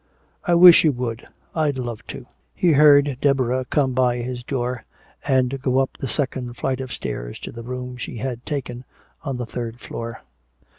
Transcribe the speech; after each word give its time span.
"I 0.43 0.55
wish 0.55 0.83
you 0.83 0.91
would. 0.93 1.27
I'd 1.53 1.77
love 1.77 2.07
to." 2.07 2.25
He 2.55 2.71
heard 2.71 3.19
Deborah 3.21 3.65
come 3.65 3.93
by 3.93 4.17
his 4.17 4.43
door 4.43 4.83
and 5.27 5.61
go 5.61 5.77
up 5.77 5.95
the 5.99 6.09
second 6.09 6.57
flight 6.57 6.81
of 6.81 6.91
stairs 6.91 7.37
to 7.41 7.51
the 7.51 7.61
room 7.61 7.97
she 7.97 8.17
had 8.17 8.43
taken 8.43 8.83
on 9.21 9.37
the 9.37 9.45
third 9.45 9.79
floor. 9.79 10.23